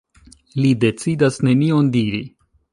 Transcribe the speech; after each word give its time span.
Li 0.61 0.71
decidas 0.85 1.39
nenion 1.51 1.95
diri. 1.99 2.27